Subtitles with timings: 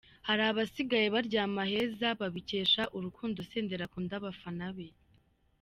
[0.27, 4.87] Hari abasigaye baryama heza babikesha urukundo Senderi akunda abafana be.